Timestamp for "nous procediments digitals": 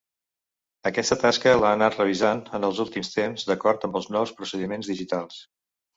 4.17-5.39